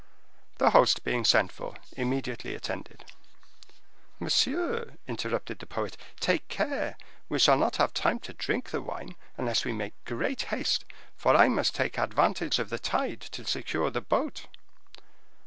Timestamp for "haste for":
10.49-11.35